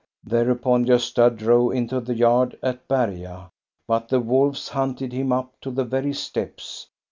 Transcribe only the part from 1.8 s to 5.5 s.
the yard at Berga, but the wolves hunted him